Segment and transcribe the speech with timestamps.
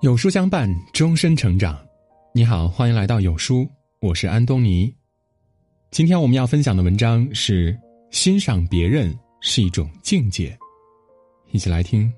[0.00, 1.78] 有书相伴，终身成长。
[2.32, 3.68] 你好，欢迎来到有书，
[4.00, 4.90] 我是安东尼。
[5.90, 7.78] 今天我们要分享的文章是：
[8.10, 10.56] 欣赏别人是一种境界。
[11.50, 12.10] 一起来听。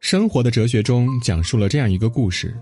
[0.00, 2.60] 生活的哲学中讲述了这样一个故事：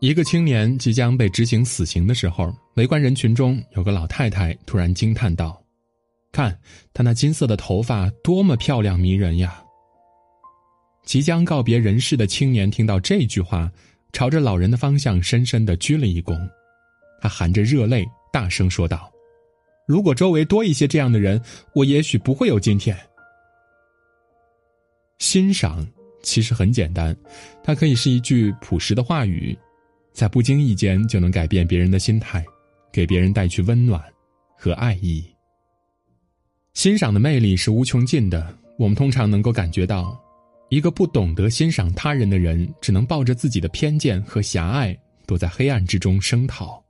[0.00, 5.62] 一个青年即将被执行死刑的时候，围观人群中有个老太太突然惊叹道
[6.32, 6.58] ：“看
[6.92, 9.60] 他那金色的头发，多么漂亮迷人呀！”
[11.04, 13.70] 即将告别人世的青年听到这句话，
[14.12, 16.38] 朝着老人的方向深深的鞠了一躬，
[17.20, 19.12] 他含着热泪大声说道
[19.86, 21.40] ：“如果周围多一些这样的人，
[21.74, 22.96] 我也许不会有今天。”
[25.18, 25.86] 欣赏
[26.22, 27.14] 其实很简单，
[27.62, 29.56] 它可以是一句朴实的话语，
[30.12, 32.44] 在不经意间就能改变别人的心态，
[32.90, 34.02] 给别人带去温暖
[34.56, 35.24] 和爱意。
[36.72, 40.18] 欣赏的魅力是无穷尽的，我们通常能够感觉到。
[40.70, 46.82] 一个不懂得欣赏他人的人，只能抱着自己的偏见和狭隘，躲在黑暗之中声讨；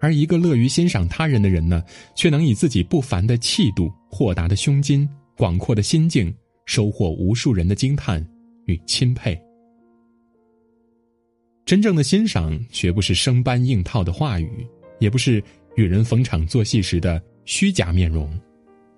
[0.00, 1.82] 而一个乐于欣赏他人的人呢，
[2.14, 8.26] 却能以自己不凡的气度、豁达的胸襟、广阔的心境，收获无数人的惊叹
[8.66, 9.38] 与钦佩。
[11.66, 14.66] 真正的欣赏，绝不是生搬硬套的话语，
[15.00, 15.42] 也不是
[15.76, 18.32] 与人逢场作戏时的虚假面容，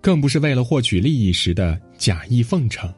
[0.00, 2.92] 更不是为了获取利益时的假意奉承。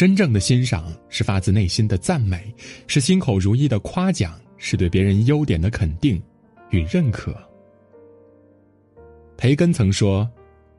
[0.00, 2.50] 真正的欣赏是发自内心的赞美，
[2.86, 6.18] 是心口如一的夸奖，是对别人优点的肯定
[6.70, 7.36] 与认可。
[9.36, 10.26] 培根曾说：“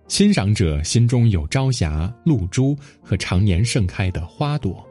[0.09, 4.83] 欣赏者心中有朝霞、露珠和常年盛开的花朵；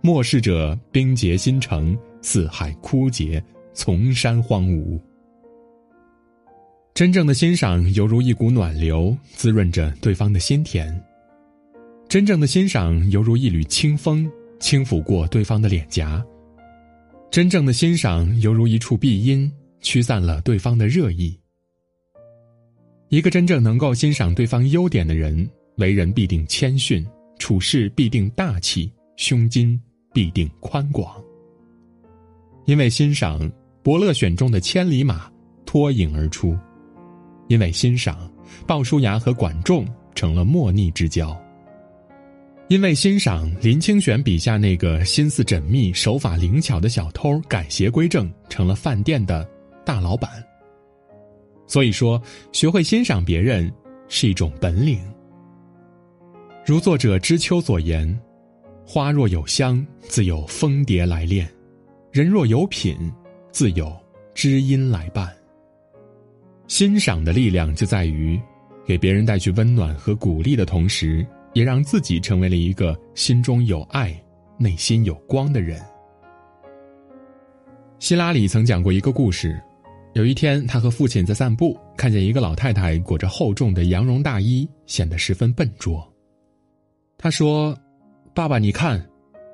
[0.00, 4.98] 漠视者冰结心城，四海枯竭，丛山荒芜。”
[6.96, 10.98] 真正的欣赏犹如一股暖流，滋润着对方的心田。
[12.10, 16.20] 真正的欣赏犹如一缕清风，轻抚过对方的脸颊；
[17.30, 19.48] 真正的欣赏犹如一处碧荫，
[19.80, 21.38] 驱散了对方的热意。
[23.10, 27.06] 一个真正能够欣赏对方优点的人，为人必定谦逊，
[27.38, 29.80] 处事必定大气，胸襟
[30.12, 31.14] 必定宽广。
[32.64, 33.48] 因为欣赏，
[33.84, 35.30] 伯乐选中的千里马
[35.64, 36.58] 脱颖而出；
[37.46, 38.28] 因为欣赏，
[38.66, 41.40] 鲍叔牙和管仲成了莫逆之交。
[42.70, 49.44] 因为欣赏林清玄笔下那个心思缜密、手法灵巧的小偷，改邪归正，成了饭店的
[49.84, 50.30] 大老板。
[51.66, 52.22] 所以说，
[52.52, 53.68] 学会欣赏别人
[54.06, 55.00] 是一种本领。
[56.64, 58.16] 如作者知秋所言
[58.86, 61.44] ：“花若有香，自有蜂蝶来恋；
[62.12, 62.96] 人若有品，
[63.50, 63.92] 自有
[64.32, 65.28] 知音来伴。”
[66.68, 68.40] 欣赏的力量就在于，
[68.86, 71.26] 给别人带去温暖和鼓励的同时。
[71.52, 74.14] 也让自己成为了一个心中有爱、
[74.58, 75.80] 内心有光的人。
[77.98, 79.60] 希拉里曾讲过一个故事：
[80.14, 86.06] 有一天，他和父亲在散步，看见一个老太太裹着厚重的羊绒大衣，显得十分笨拙。
[87.18, 87.76] 他说
[88.34, 89.06] ：“爸爸，你看，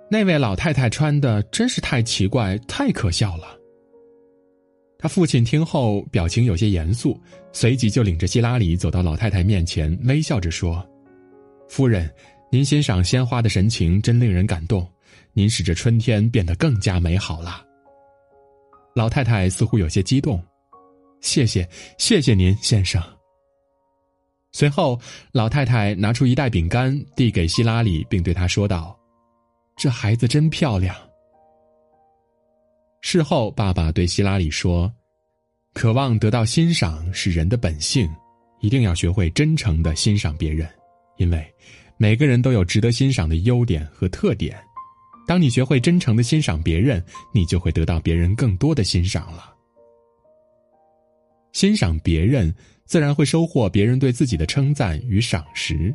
[0.09, 3.59] 那位老太太穿的真是太奇怪、太可笑了。”
[4.99, 7.21] 他父亲听后表情有些严肃，
[7.53, 10.87] 随即就领着希拉里走到老太太面前，微笑着说。
[11.69, 12.13] 夫人，
[12.51, 14.89] 您欣赏鲜花的神情真令人感动，
[15.33, 17.65] 您使这春天变得更加美好了。
[18.95, 20.43] 老太太似乎有些激动，
[21.21, 21.69] 谢谢，
[21.99, 23.03] 谢谢您，先生。
[24.53, 24.99] 随后，
[25.33, 28.99] 老太太拿出一袋饼干递给希拉里，并对他说道
[29.77, 30.97] ：“这孩子真漂亮。”
[33.03, 34.91] 事后，爸爸对希拉里说
[35.75, 38.09] ：“渴望得到欣赏是人的本性，
[38.61, 40.67] 一定要学会真诚的欣赏别人。”
[41.17, 41.55] 因为
[41.97, 44.57] 每个人都有值得欣赏的优点和特点，
[45.27, 49.55] 当你学会真诚的欣赏别人，你就会得到别人更多的欣赏了。
[51.53, 55.91] 欣赏别人，自然会收获别人对自己的称赞与赏识；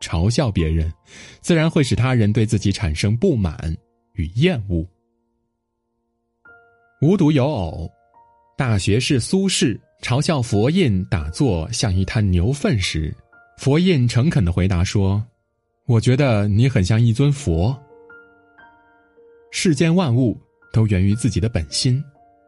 [0.00, 0.92] 嘲笑别人，
[1.40, 3.76] 自然会使他人对自己产生不满
[4.14, 4.84] 与厌恶。
[7.00, 7.88] 无独有偶，
[8.58, 13.14] 大学士苏轼嘲笑佛印打坐像一滩牛粪时。
[13.62, 15.24] 佛印诚恳的回答说
[15.86, 17.80] ：“我觉得你很像一尊佛。
[19.52, 20.36] 世间万物
[20.72, 22.02] 都源于自己的本心，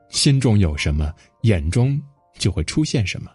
[0.09, 2.03] 心中有什么，眼中
[2.37, 3.31] 就会出现什么。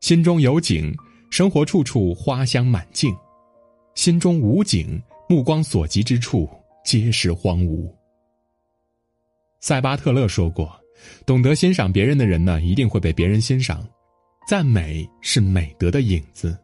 [0.00, 0.90] 心中有景，
[1.30, 3.12] 生活处处花香满径；
[3.94, 4.98] 心中无景，
[5.28, 6.48] 目光所及之处
[6.82, 7.94] 皆是荒芜。”
[9.60, 10.74] 塞巴特勒说过
[11.26, 13.86] ：“懂得欣赏别人的人呢，一定会被别人欣赏。”
[14.48, 16.58] 赞美是美德的影子。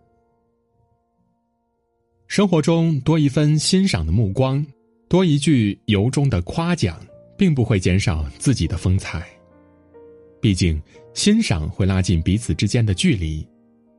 [2.26, 4.64] 生活中多一分欣赏的目光，
[5.06, 6.98] 多一句由衷的夸奖，
[7.36, 9.28] 并不会减少自己的风采。
[10.40, 10.80] 毕竟，
[11.12, 13.46] 欣赏会拉近彼此之间的距离，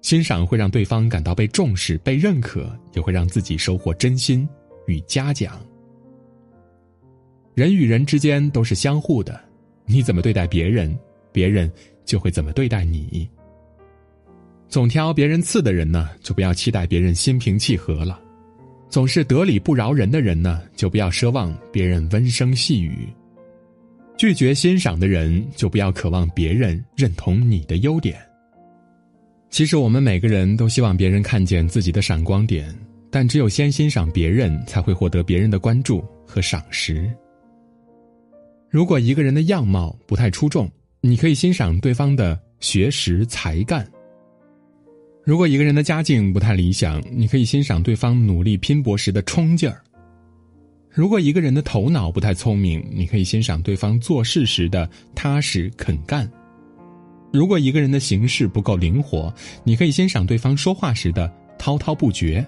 [0.02, 4.50] 欣赏会让对方感到被重视、被认可，也会让自己收获真心
[4.88, 5.64] 与嘉奖。
[7.54, 9.40] 人与人之间都是相互的，
[9.86, 10.98] 你怎么对待别人，
[11.32, 11.72] 别人
[12.04, 13.30] 就会怎么对待你。
[14.68, 18.20] 总挑别人刺的人呢，就不要期待别人心平气和了；
[18.90, 23.08] 总是得理不饶人的人呢，就不要奢望别人温声细语；
[24.18, 28.18] 拒绝欣赏的人，就不要渴望别人认同你的优点。
[29.50, 32.76] 其实我们每个人都希望别人看见自己的闪光点，
[33.10, 37.10] 但只有先欣赏别人，才会获得别人的关注和赏识。
[38.70, 40.70] 如果一个人的样貌不太出众，
[41.00, 43.86] 你可以欣赏对方的学识才干；
[45.26, 49.76] 如果一个人的家境不太理想，你可以欣赏对方努力拼搏时的冲劲儿；
[50.92, 56.28] 如果一个人的头脑不太聪明，你可以欣赏对方做事时的踏实肯干；
[57.34, 59.34] 如果一个人的行事不够灵活，
[59.64, 62.46] 你可以欣赏对方说话时的滔滔不绝。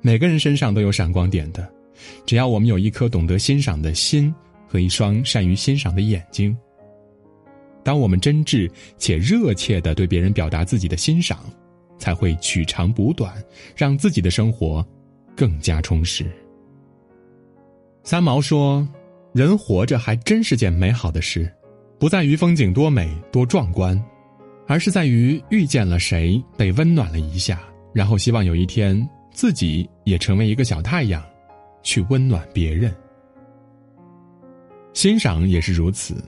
[0.00, 1.70] 每个人身上都有闪光点的，
[2.24, 4.34] 只要我们有一颗懂得欣赏的心。
[4.72, 6.56] 和一双善于欣赏的眼睛。
[7.84, 11.38] 当我们真挚且热切的对别人表达自己的欣赏，
[11.98, 13.32] 才会取长补短，
[13.76, 14.84] 让自己的生活
[15.36, 16.26] 更加充实。
[18.04, 18.86] 三毛说
[19.32, 21.50] ：“人活着还真是件美好的事，
[21.98, 24.00] 不在于风景多美多壮观，
[24.66, 27.62] 而是在于遇见了谁，被温暖了一下，
[27.92, 31.22] 然后希望有一天自己也成为一个小太阳，
[31.82, 32.92] 去温暖别人。”
[34.94, 36.22] 欣赏也是如此，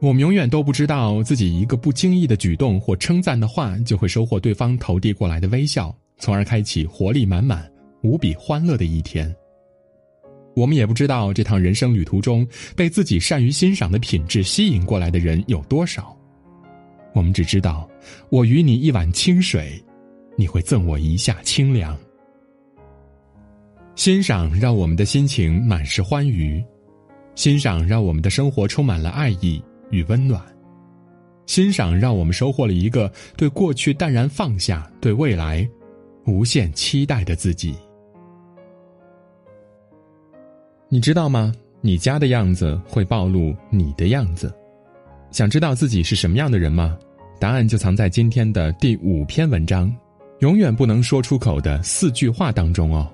[0.00, 7.68] 我们永远都不知道自己一个不经意的举动或称赞的话，就会收获对方投递过来的微笑，从而开启活力满满、
[8.02, 9.34] 无比欢乐的一天。
[10.54, 12.46] 我们也不知道这趟人生旅途中，
[12.76, 16.16] 被自己善于欣赏的品质吸引过来的人有多少。
[17.12, 17.88] 我们只知道，
[18.30, 19.82] 我与你一碗清水，
[20.36, 21.98] 你会赠我一下清凉。
[23.96, 26.62] 欣赏让我们的心情满是欢愉。
[27.34, 30.42] 欣赏让我们的生活充满了爱意与温暖，
[31.46, 35.68] 欣赏让我们收获了一个对过去淡然放下、对未来
[36.26, 37.74] 无限期待的自己。
[40.88, 41.52] 你知道吗？
[41.80, 44.52] 你家的样子会暴露你的样子。
[45.30, 46.98] 想知道自己是什么样的人吗？
[47.38, 49.94] 答案就藏在今天的第五篇文章——
[50.40, 53.08] 永远不能说出口的四句话当中哦。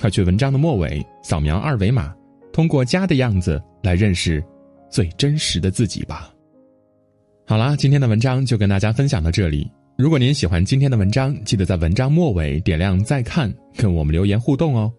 [0.00, 2.14] 快去文章的末尾扫描二维码。
[2.52, 4.42] 通过家的样子来认识
[4.90, 6.32] 最真实的自己吧。
[7.46, 9.70] 好啦，今天的文章就跟大家分享到这里。
[9.96, 14.92] 如果您喜欢今天的文章，记得在文章末尾点亮再看，跟我们留言互动哦。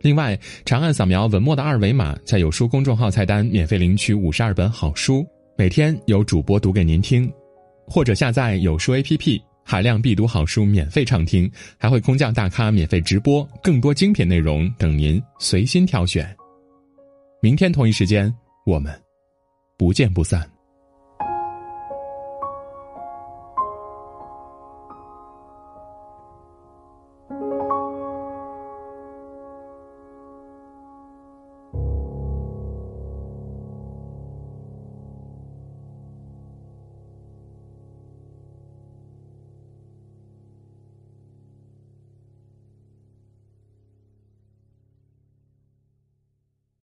[0.00, 5.26] 另外，长按扫描文末的二维码，在有书公众号菜单免费领取五十二本好书，
[5.56, 7.30] 每天有主播读给您听，
[7.86, 16.32] 或者下载有书 APP，海量必读好书免费畅听，还会空降大咖免费直播，更多精品内容等您随心挑选。
[17.42, 18.32] 明天同一时间，
[18.64, 18.92] 我们
[19.78, 20.57] 不见不散。